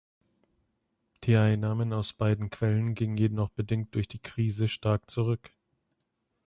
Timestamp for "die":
1.25-1.37, 4.07-4.17